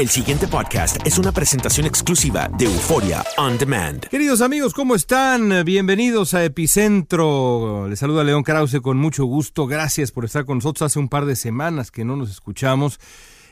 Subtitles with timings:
[0.00, 4.06] El siguiente podcast es una presentación exclusiva de Euforia On Demand.
[4.08, 5.62] Queridos amigos, ¿cómo están?
[5.66, 7.86] Bienvenidos a Epicentro.
[7.86, 9.66] Les saluda León Krause con mucho gusto.
[9.66, 10.90] Gracias por estar con nosotros.
[10.90, 12.98] Hace un par de semanas que no nos escuchamos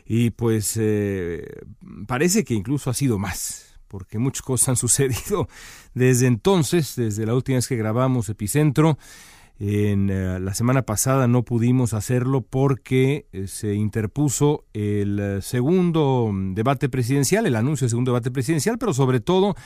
[0.06, 1.46] y pues eh,
[2.06, 5.48] parece que incluso ha sido más, porque muchas cosas han sucedido
[5.92, 8.96] desde entonces, desde la última vez que grabamos Epicentro.
[9.60, 16.30] En eh, la semana pasada no pudimos hacerlo porque eh, se interpuso el eh, segundo
[16.52, 19.56] debate presidencial, el anuncio del segundo debate presidencial, pero sobre todo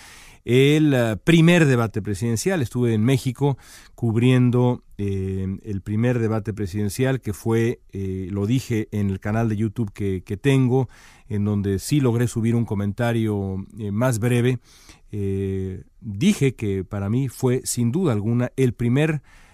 [0.44, 2.62] el primer debate presidencial.
[2.62, 3.58] Estuve en México
[3.94, 10.25] cubriendo el primer debate presidencial que fue, lo dije en el canal de YouTube que,
[10.25, 10.88] que tengo,
[11.28, 14.58] en donde sí logré subir un comentario más breve.
[16.00, 19.51] Dije que para mí fue sin duda alguna el primer debate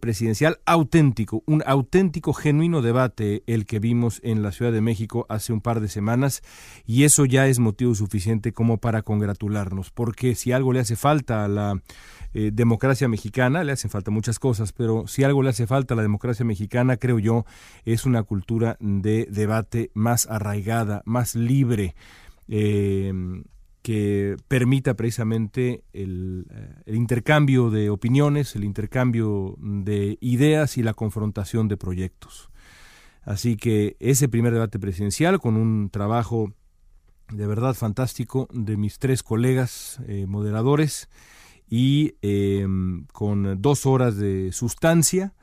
[0.00, 5.52] presidencial auténtico, un auténtico, genuino debate el que vimos en la Ciudad de México hace
[5.52, 6.42] un par de semanas
[6.86, 11.44] y eso ya es motivo suficiente como para congratularnos, porque si algo le hace falta
[11.44, 11.82] a la
[12.32, 15.96] eh, democracia mexicana, le hacen falta muchas cosas, pero si algo le hace falta a
[15.96, 17.44] la democracia mexicana, creo yo,
[17.84, 21.94] es una cultura de debate más arraigada, más libre.
[22.46, 23.12] Eh,
[23.84, 30.94] que permita precisamente el, eh, el, intercambio de opiniones, el intercambio de ideas y la
[30.94, 32.48] confrontación de proyectos.
[33.24, 36.54] Así que ese primer debate presidencial, con un trabajo
[37.30, 41.10] de verdad fantástico de mis tres colegas eh, moderadores
[41.68, 42.66] y eh,
[43.12, 45.34] con dos horas de sustancia,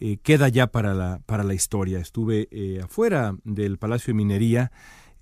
[0.00, 2.00] eh, queda ya para la, para la historia.
[2.00, 2.48] Estuve
[2.82, 4.72] afuera del Palacio de Minería,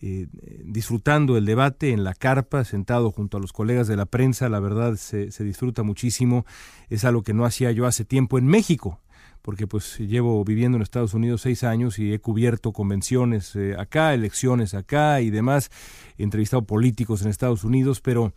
[0.05, 0.27] eh,
[0.65, 4.59] disfrutando el debate en la carpa, sentado junto a los colegas de la prensa, la
[4.59, 6.45] verdad se, se, disfruta muchísimo,
[6.91, 8.99] es algo que no hacía yo hace tiempo en México,
[9.43, 14.13] porque pues llevo viviendo en Estados Unidos seis años y he cubierto convenciones eh, acá,
[14.13, 15.71] elecciones acá y demás,
[16.19, 18.33] he entrevistado políticos en Estados Unidos, pero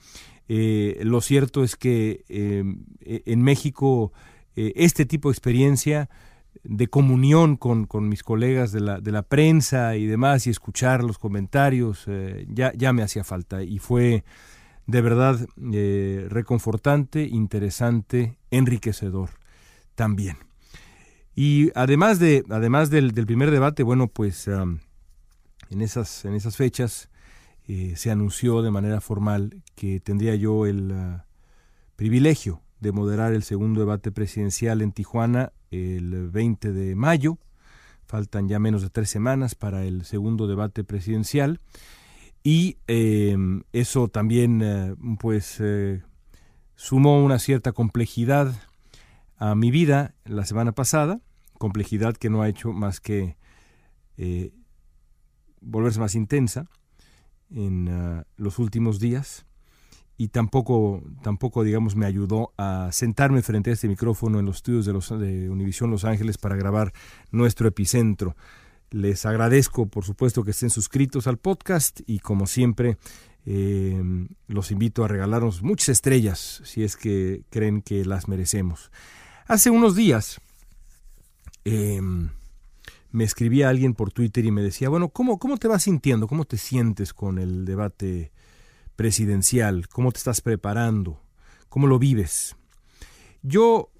[0.48, 4.14] eh, lo cierto es que en México
[4.56, 6.10] este tipo de experiencia
[6.68, 11.04] de comunión con, con, mis colegas de la, de la prensa y demás y escuchar
[11.04, 14.24] los comentarios, eh, ya, ya me hacía falta y fue
[14.88, 15.40] de verdad
[15.74, 19.30] eh, reconfortante, interesante, enriquecedor
[19.96, 20.38] también.
[21.36, 24.82] Y además, de, además del, del primer debate, bueno, pues en,
[25.82, 27.10] esas, en esas fechas
[27.68, 31.22] eh, se anunció de manera formal que tendría yo el uh,
[31.96, 37.40] privilegio de moderar el segundo debate presidencial en Tijuana el 20 de mayo,
[38.06, 41.60] Faltan ya menos de tres semanas para el segundo debate presidencial.
[42.44, 46.04] Y em, eso también eh, pues eh,
[46.76, 48.54] sumó una cierta complejidad
[49.38, 51.20] a mi vida la semana pasada,
[51.58, 53.38] complejidad que no ha hecho más que
[54.18, 54.54] eh,
[55.60, 56.68] volverse más intensa
[57.50, 59.45] en ah, los últimos días
[60.18, 64.86] y tampoco, tampoco, digamos, me ayudó a sentarme frente a este micrófono en los estudios
[64.86, 66.94] de, los, de Univisión Los Ángeles para grabar
[67.32, 68.36] nuestro epicentro.
[68.92, 72.98] Les agradezco, por supuesto, que estén suscritos al podcast y, como siempre,
[73.46, 74.02] eh,
[74.48, 78.92] los invito a regalarnos muchas estrellas si es que creen que las merecemos.
[79.48, 80.40] Hace unos días
[81.66, 82.00] eh,
[83.12, 86.28] me escribía alguien por Twitter y me decía, bueno, ¿cómo, ¿cómo te vas sintiendo?
[86.28, 88.32] ¿Cómo te sientes con el debate
[88.96, 89.88] presidencial?
[89.88, 91.22] ¿Cómo te estás preparando?
[91.70, 92.56] ¿Cómo lo vives?
[93.42, 93.92] Yo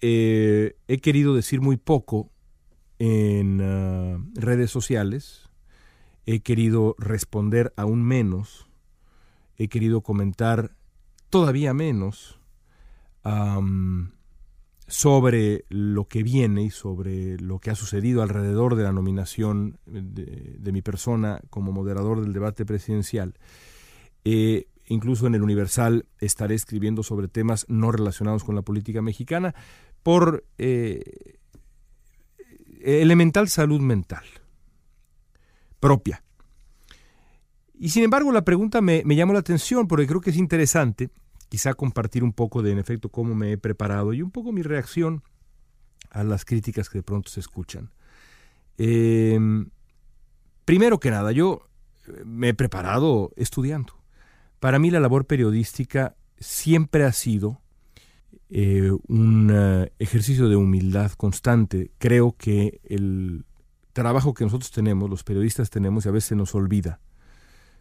[0.00, 2.30] eh, he querido decir muy poco
[2.98, 5.48] en ah, redes sociales,
[6.26, 8.66] he querido responder aún menos,
[9.56, 10.74] he querido comentar
[11.30, 12.38] todavía menos
[14.86, 20.56] sobre lo que viene y sobre lo que ha sucedido alrededor de la nominación de,
[20.58, 23.34] de mi persona como moderador del debate presidencial.
[24.24, 29.54] Eh, incluso en el Universal estaré escribiendo sobre temas no relacionados con la política mexicana
[30.02, 31.38] por eh,
[32.82, 34.24] elemental salud mental
[35.80, 36.22] propia.
[37.78, 41.10] Y sin embargo la pregunta me, me llamó la atención porque creo que es interesante
[41.48, 44.62] quizá compartir un poco de en efecto cómo me he preparado y un poco mi
[44.62, 45.22] reacción
[46.10, 47.90] a las críticas que de pronto se escuchan.
[48.78, 49.68] Em,
[50.64, 51.68] primero que nada, yo
[52.24, 53.94] me he preparado estudiando.
[54.64, 57.60] Para mí la labor periodística siempre ha sido
[58.48, 61.90] eh, un eh, ejercicio de humildad constante.
[61.98, 63.44] Creo que el
[63.92, 67.02] trabajo que nosotros tenemos, los periodistas tenemos, y a veces nos olvida,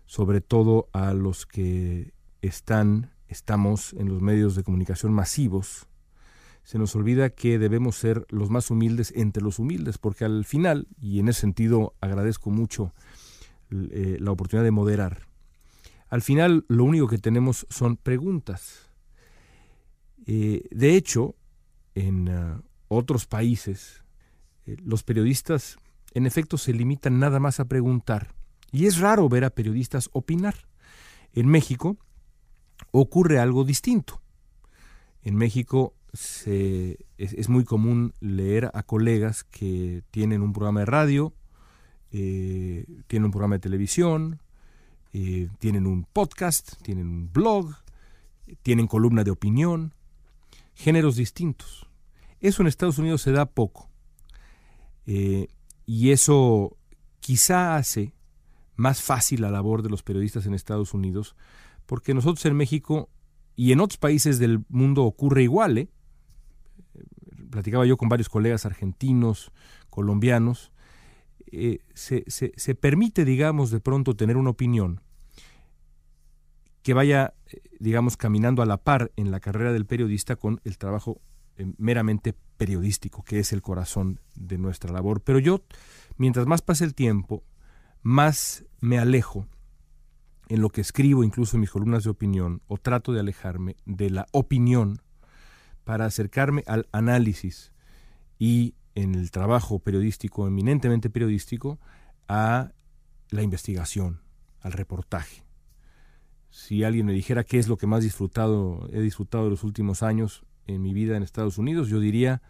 [0.08, 5.88] sobre todo a los que están, estamos en los medios de comunicación masivos,
[6.66, 10.90] se nos olvida que debemos ser los más humildes entre los humildes, porque al final,
[11.00, 12.94] y en ese sentido agradezco mucho
[13.72, 15.33] eh, la oportunidad de moderar,
[16.14, 18.88] al final lo único que tenemos son preguntas.
[20.28, 21.34] Eh, de hecho,
[21.96, 24.04] en ah, otros países,
[24.68, 25.80] eh, los periodistas
[26.14, 28.36] en efecto se limitan nada más a preguntar.
[28.72, 30.54] Y es raro ver a periodistas opinar.
[31.34, 31.98] En México
[32.92, 34.22] ocurre algo distinto.
[35.24, 35.96] En México
[37.18, 41.34] es, muy común leer a colegas que tienen un programa de radio,
[42.12, 44.43] eh, tienen un programa de televisión,
[45.14, 47.76] eh, tienen un podcast, tienen un blog,
[48.64, 49.94] tienen columna de opinión,
[50.74, 51.88] géneros distintos.
[52.40, 53.90] Eso en Estados Unidos se da poco.
[55.06, 55.48] Eh,
[55.86, 56.78] y eso
[57.20, 58.14] quizá hace
[58.76, 61.36] más fácil la labor de los periodistas en Estados Unidos,
[61.86, 63.10] porque nosotros en México
[63.56, 65.78] y en otros países del mundo ocurre igual.
[65.78, 65.90] ¿eh?
[67.52, 69.52] Platicaba yo con varios colegas argentinos,
[69.90, 70.73] colombianos,
[71.54, 75.02] eh, se, se, permite, digamos, de pronto tener una opinión
[76.82, 80.80] que vaya, eh, digamos, caminando a la par en la carrera del periodista con el
[80.80, 81.22] trabajo
[81.58, 85.22] eh, meramente periodístico, que es el corazón de nuestra labor.
[85.22, 85.64] Pero yo,
[86.18, 87.44] mientras más pase el tiempo,
[88.02, 89.46] más me alejo
[90.50, 94.10] en lo que escribo, incluso en mis columnas de opinión, o trato de alejarme de
[94.10, 95.02] la opinión
[95.84, 97.74] para acercarme al análisis
[98.40, 101.80] y en el trabajo periodístico, eminentemente periodístico,
[102.28, 102.72] a
[103.30, 104.22] la investigación,
[104.62, 105.44] al reportaje.
[106.50, 110.04] Si alguien me dijera qué es lo que más disfrutado, he disfrutado de los últimos
[110.04, 112.42] años en mi vida en Estados Unidos, yo diría,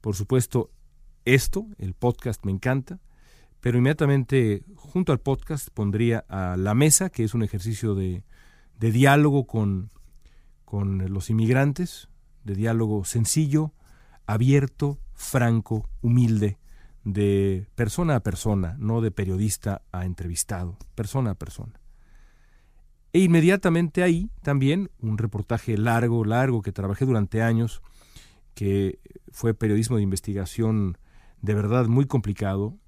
[0.00, 0.70] por supuesto,
[1.24, 3.00] esto, el podcast me encanta,
[3.60, 8.24] pero inmediatamente junto al podcast pondría a La Mesa, que es un ejercicio de,
[8.78, 9.90] de diálogo con,
[10.64, 12.08] con los inmigrantes,
[12.44, 13.72] de diálogo sencillo,
[14.26, 16.58] abierto, franco, humilde,
[17.04, 21.78] de persona a persona, no de periodista a entrevistado, persona a persona.
[23.12, 27.82] E inmediatamente ahí también un reportaje largo, largo, que trabajé durante años,
[28.54, 28.98] que
[29.30, 30.96] fue periodismo de investigación
[31.42, 32.78] de verdad muy complicado,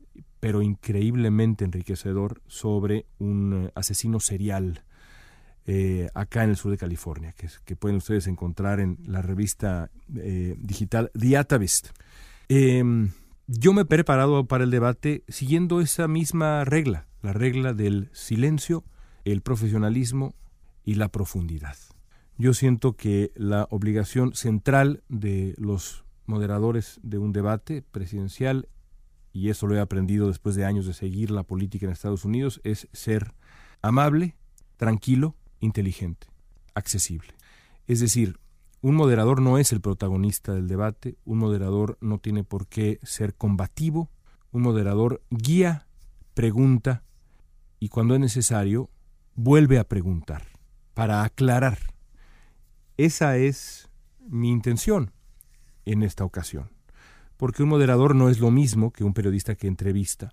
[0.40, 4.84] pero increíblemente enriquecedor sobre un eh, asesino serial
[5.66, 9.90] eh, acá en el sur de California, que, que, pueden ustedes encontrar en la revista
[10.16, 11.88] eh, digital The Atavist.
[12.48, 13.10] Em,
[13.46, 18.84] yo me he preparado para el debate siguiendo esa misma regla, la regla del silencio,
[19.24, 20.34] el profesionalismo
[20.84, 21.76] y la profundidad.
[22.38, 28.68] Yo siento que la obligación central de los moderadores de un debate presidencial
[29.32, 32.60] y eso lo he aprendido después de años de seguir la política en Estados Unidos,
[32.64, 33.32] es ser
[33.80, 34.36] amable,
[34.76, 36.26] tranquilo, inteligente,
[36.74, 37.32] accesible.
[37.86, 38.38] Es decir,
[38.82, 43.34] un moderador no es el protagonista del debate, un moderador no tiene por qué ser
[43.34, 44.10] combativo,
[44.50, 45.86] un moderador guía,
[46.34, 47.04] pregunta
[47.78, 48.90] y cuando es necesario
[49.34, 50.44] vuelve a preguntar
[50.94, 51.78] para aclarar.
[52.96, 53.88] Esa es
[54.28, 55.12] mi intención
[55.84, 56.70] en esta ocasión,
[57.36, 60.32] porque un moderador no es lo mismo que un periodista que entrevista.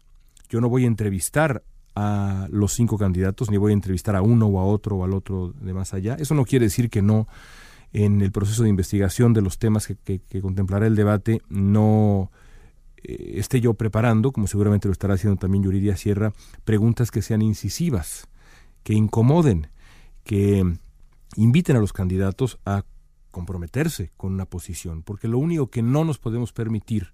[0.49, 1.63] Yo no voy a entrevistar
[1.95, 5.13] a los cinco candidatos, ni voy a entrevistar a uno o a otro o al
[5.13, 6.15] otro de más allá.
[6.15, 7.27] Eso no quiere decir que no
[7.93, 12.31] en el proceso de investigación de los temas que, contemplará el debate no
[12.97, 17.41] eh, esté yo preparando, como seguramente lo estará haciendo también Yuridia Sierra, preguntas que sean
[17.41, 18.27] incisivas,
[18.83, 19.67] que incomoden,
[20.23, 20.63] que
[21.35, 22.83] inviten a los candidatos a
[23.31, 27.13] comprometerse con una posición, porque lo único que no nos podemos permitir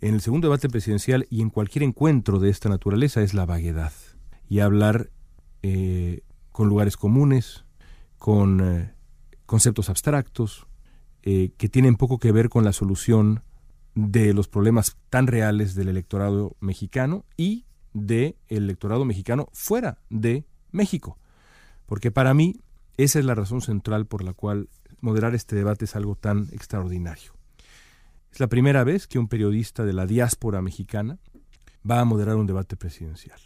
[0.00, 3.92] en el segundo debate presidencial y en cualquier encuentro de esta naturaleza es la vaguedad
[4.48, 5.10] y hablar
[5.62, 6.22] eh,
[6.52, 7.64] con lugares comunes,
[8.18, 8.94] con eh,
[9.46, 10.66] conceptos abstractos,
[11.22, 13.42] eh, que tienen poco que ver con la solución
[13.94, 21.18] de los problemas tan reales del electorado mexicano y del electorado mexicano fuera de México.
[21.86, 22.60] Porque para mí
[22.96, 24.68] esa es la razón central por la cual
[25.00, 27.32] moderar este debate es algo tan extraordinario.
[28.34, 31.20] Es la primera vez que un periodista de la diáspora mexicana
[31.88, 33.38] va a moderar un debate presidencial.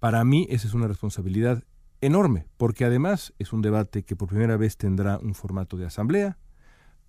[0.00, 1.64] Para mí esa es una responsabilidad
[2.02, 6.36] enorme, porque además es un debate que por primera vez tendrá un formato de asamblea,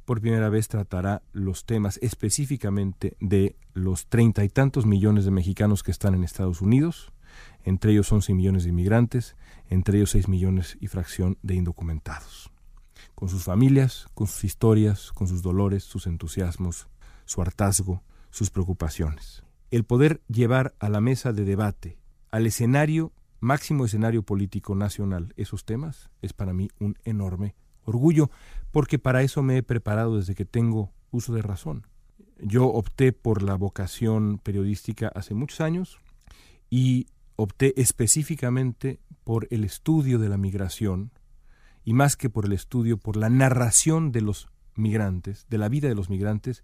[0.06, 5.84] por primera vez tratará los temas específicamente de los treinta y tantos millones de mexicanos
[5.84, 7.12] que están en Estados Unidos,
[7.66, 9.36] entre ellos once millones de inmigrantes,
[9.68, 12.50] entre ellos seis millones y fracción de indocumentados,
[13.14, 16.88] con sus familias, con sus historias, con sus dolores, sus entusiasmos,
[17.30, 19.44] su hartazgo, sus preocupaciones.
[19.70, 22.00] El poder llevar a la mesa de debate,
[22.32, 27.56] al escenario máximo escenario político nacional esos temas es para mí un enorme
[27.86, 28.32] orgullo,
[28.72, 31.86] porque para eso me he preparado desde que tengo uso de razón.
[32.42, 36.00] Yo opté por la vocación periodística hace muchos años
[36.72, 37.06] y
[37.36, 41.12] opté específicamente por el estudio de la migración
[41.86, 45.88] y más que por el estudio, por la narración de los migrantes, de la vida
[45.88, 46.64] de los migrantes,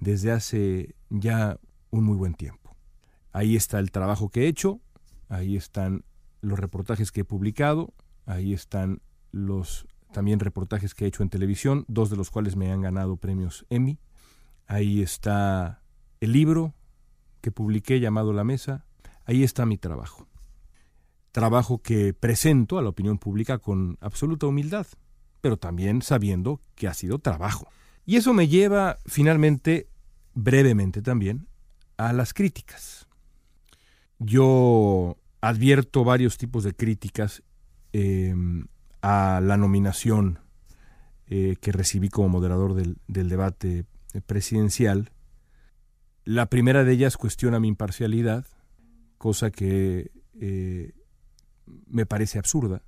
[0.00, 1.58] desde hace ya
[1.90, 2.76] un muy buen tiempo.
[3.32, 4.80] Ahí está el trabajo que he hecho,
[5.28, 6.04] ahí están
[6.40, 7.92] los reportajes que he publicado,
[8.26, 12.72] ahí están los también reportajes que he hecho en televisión, dos de los cuales me
[12.72, 13.98] han ganado premios Emmy.
[14.66, 15.82] Ahí está
[16.20, 16.74] el libro
[17.40, 18.84] que publiqué llamado La Mesa.
[19.24, 20.26] Ahí está mi trabajo.
[21.32, 24.86] Trabajo que presento a la opinión pública con absoluta humildad,
[25.40, 27.68] pero también sabiendo que ha sido trabajo.
[28.10, 29.86] Y eso me lleva finalmente,
[30.34, 31.46] brevemente también,
[31.96, 33.06] a las críticas.
[34.18, 37.44] Yo advierto varios tipos de críticas
[37.92, 38.66] em,
[39.00, 40.40] a la nominación
[41.28, 43.84] eh, que recibí como moderador del, debate
[44.26, 45.12] presidencial.
[46.24, 48.44] La primera de ellas cuestiona mi imparcialidad,
[49.18, 50.94] cosa que eh,
[51.86, 52.82] me parece absurda,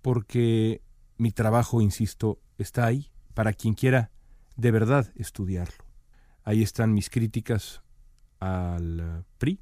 [0.00, 0.80] porque
[1.16, 4.12] mi trabajo, insisto, está ahí para quien quiera
[4.56, 5.84] de verdad estudiarlo.
[6.42, 7.82] Ahí están mis críticas
[8.40, 9.60] al PRI,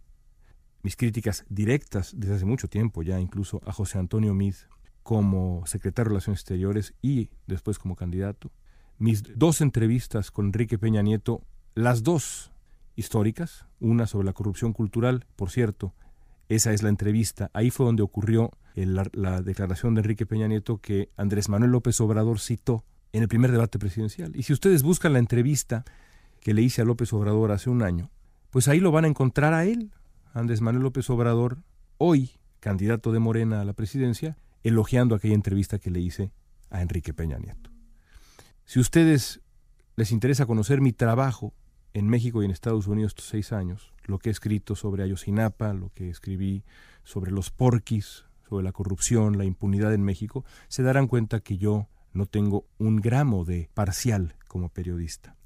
[0.83, 4.55] mis críticas directas desde hace mucho tiempo ya incluso a José Antonio Mid
[5.03, 8.51] como secretario de Relaciones Exteriores y después como candidato,
[8.99, 11.43] mis dos entrevistas con Enrique Peña Nieto,
[11.75, 12.53] las dos
[12.95, 15.95] históricas, una sobre la corrupción cultural, por cierto,
[16.49, 20.79] esa es la entrevista, ahí fue donde ocurrió la, la declaración de Enrique Peña Nieto
[20.79, 24.35] que Andrés Manuel López Obrador citó en el primer debate presidencial.
[24.35, 25.85] Y si ustedes buscan la entrevista
[26.41, 28.11] que le hice a López Obrador hace un año,
[28.51, 29.93] pues ahí lo van a encontrar a él,
[30.35, 31.59] Andrés Manuel López Obrador,
[31.99, 36.31] hoy candidato de Morena a la presidencia, elogiando aquella entrevista que le hice
[36.71, 37.71] a Enrique Peña Nieto.
[38.65, 39.41] Si ustedes
[39.97, 41.53] les interesa conocer mi trabajo
[41.93, 45.75] en México y en Estados Unidos estos seis años, lo que he escrito sobre Ayotzinapa,
[45.75, 46.65] lo que escribí
[47.05, 51.89] sobre los porquis, sobre la corrupción, la impunidad en México, se darán cuenta que yo
[52.13, 55.37] no tengo un gramo de parcial como periodista.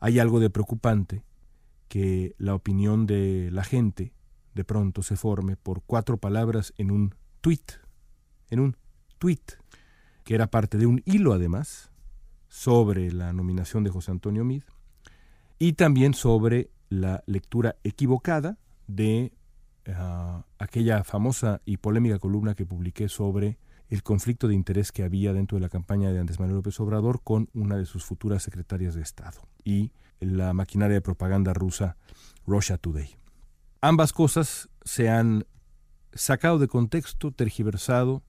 [0.00, 1.24] Hay algo de preocupante
[1.88, 4.12] que la opinión de la gente
[4.54, 7.64] de pronto se forme por cuatro palabras en un tweet,
[8.50, 8.76] en un
[9.18, 9.40] tweet,
[10.24, 11.90] que era parte de un hilo además
[12.48, 14.62] sobre la nominación de José Antonio Mid
[15.58, 19.32] y también sobre la lectura equivocada de
[19.88, 23.58] ah, aquella famosa y polémica columna que publiqué sobre
[23.88, 27.22] el conflicto de interés que había dentro de la campaña de Andrés Manuel López Obrador
[27.22, 31.96] con una de sus futuras secretarias de Estado y la maquinaria de propaganda rusa
[32.46, 33.16] Russia Today.
[33.80, 35.46] ambas cosas se han
[36.12, 38.22] sacado de contexto, tergiversado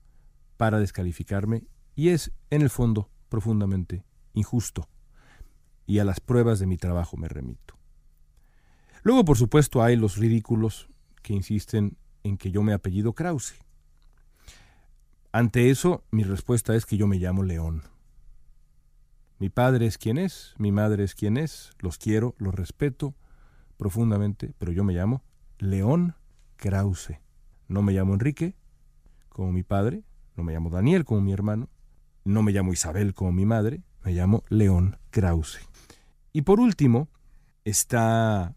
[0.58, 1.64] para descalificarme
[1.96, 4.88] y es, en el fondo, profundamente injusto.
[5.86, 7.78] Y a las pruebas de mi trabajo me remito.
[9.04, 10.90] Luego, por supuesto, hay los ridículos
[11.22, 13.56] que insisten en que yo me apellido Krause.
[15.38, 17.84] Ante eso, mi respuesta es que yo me llamo León.
[19.38, 23.13] Mi padre es quien es, mi madre es quien es, los quiero, los respeto
[23.77, 25.22] profundamente, pero yo me llamo
[25.60, 26.15] León
[26.56, 27.20] Krause.
[27.67, 28.56] No me llamo Enrique,
[29.29, 30.01] como mi padre,
[30.36, 31.70] no me llamo Daniel, como mi hermano,
[32.25, 35.60] no me llamo Isabel, como mi madre, me llamo León Krause.
[36.34, 37.10] Y por último,
[37.63, 38.56] está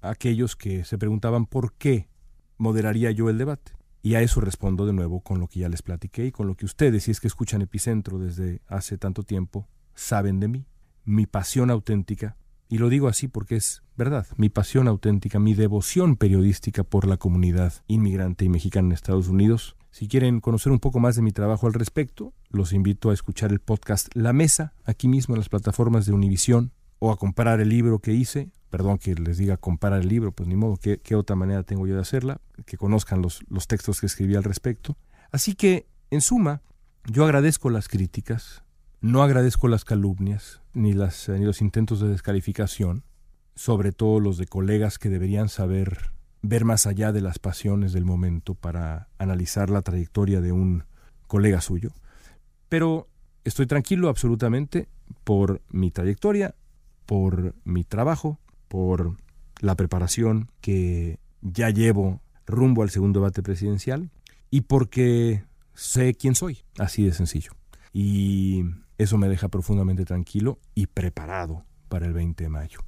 [0.00, 2.08] aquellos que se preguntaban por qué
[2.56, 3.72] moderaría yo el debate.
[4.04, 6.56] Y a eso respondo de nuevo con lo que ya les platiqué y con lo
[6.56, 10.66] que ustedes, si es que escuchan Epicentro desde hace tanto tiempo, saben de mí.
[11.06, 12.36] Mi pasión auténtica,
[12.68, 17.16] y lo digo así porque es verdad, mi pasión auténtica, mi devoción periodística por la
[17.16, 19.74] comunidad inmigrante y mexicana en Estados Unidos.
[19.90, 23.52] Si quieren conocer un poco más de mi trabajo al respecto, los invito a escuchar
[23.52, 27.68] el podcast La Mesa, aquí mismo en las plataformas de Univisión, o a comprar el
[27.68, 31.14] libro que hice, perdón que les diga comprar el libro, pues ni modo, ¿qué, qué
[31.14, 32.40] otra manera tengo yo de hacerla?
[32.66, 34.96] Que conozcan los, los textos que escribí al respecto.
[35.30, 36.62] Así que, en suma,
[37.06, 38.64] yo agradezco las críticas,
[39.00, 43.04] no agradezco las calumnias, ni, las, ni los intentos de descalificación,
[43.54, 48.04] sobre todo los de colegas que deberían saber ver más allá de las pasiones del
[48.04, 50.84] momento para analizar la trayectoria de un
[51.26, 51.90] colega suyo.
[52.68, 53.08] Pero
[53.44, 54.88] estoy tranquilo absolutamente
[55.22, 56.54] por mi trayectoria,
[57.06, 59.16] por mi trabajo, por
[59.60, 64.10] la preparación que ya llevo rumbo al segundo debate presidencial
[64.50, 65.44] y porque
[65.74, 67.52] sé quién soy, así de sencillo.
[67.92, 68.64] Y
[68.98, 72.80] eso me deja profundamente tranquilo y preparado para el 20 de mayo.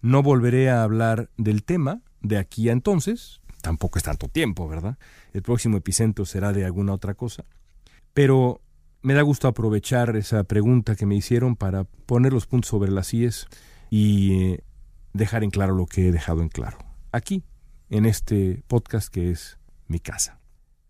[0.00, 4.98] No volveré a hablar del tema de aquí a entonces, tampoco es tanto tiempo, ¿verdad?
[5.32, 7.44] El próximo epicentro será de alguna otra cosa.
[8.12, 8.60] Pero
[9.04, 13.12] me da gusto aprovechar esa pregunta que me hicieron para poner los puntos sobre las
[13.12, 13.46] IES
[13.90, 14.64] y eh,
[15.12, 16.78] dejar en claro lo que he dejado en claro.
[17.12, 17.44] Aquí,
[17.90, 20.40] en este podcast que es mi casa.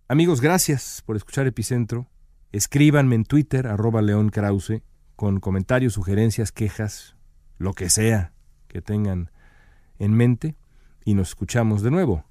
[0.07, 2.07] Amigos, gracias por escuchar Epicentro.
[2.53, 4.83] Escríbanme en Twitter, arroba León Krause,
[5.17, 7.17] con comentarios, sugerencias, quejas,
[7.59, 8.33] lo que sea
[8.69, 9.33] que tengan
[9.99, 10.55] en mente.
[11.05, 12.25] Y nos escuchamos de nuevo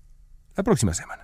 [0.56, 1.24] la próxima semana.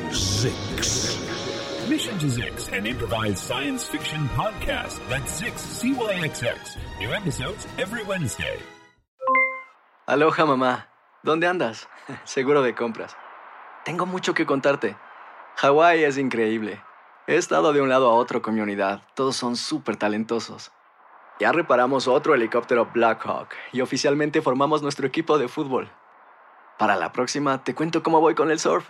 [0.11, 1.17] Zix.
[1.89, 4.99] Mission to Zix, an improvised science fiction podcast.
[5.07, 6.77] That's Zix, C-Y-X-X.
[6.99, 8.59] New episodes every Wednesday.
[10.07, 10.87] Aloha mamá,
[11.23, 11.87] ¿dónde andas?
[12.25, 13.15] Seguro de compras.
[13.85, 14.97] Tengo mucho que contarte.
[15.55, 16.81] Hawái es increíble.
[17.27, 19.03] He estado de un lado a otro con mi unidad.
[19.15, 20.73] Todos son súper talentosos.
[21.39, 25.89] Ya reparamos otro helicóptero Blackhawk y oficialmente formamos nuestro equipo de fútbol.
[26.77, 28.89] Para la próxima te cuento cómo voy con el surf